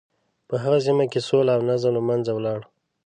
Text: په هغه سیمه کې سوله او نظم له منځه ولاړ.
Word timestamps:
په 0.47 0.55
هغه 0.63 0.79
سیمه 0.85 1.05
کې 1.11 1.19
سوله 1.27 1.51
او 1.57 1.61
نظم 1.69 1.91
له 1.97 2.01
منځه 2.09 2.31
ولاړ. 2.35 2.59